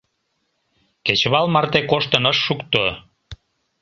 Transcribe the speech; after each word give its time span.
Кечывал 1.05 1.45
марте 1.53 1.79
коштын 1.89 2.23
ыш 2.31 2.37
шукто. 2.45 2.83